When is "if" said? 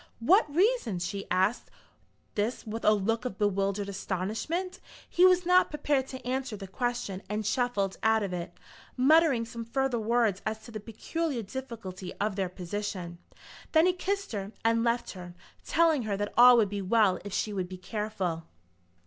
17.23-17.31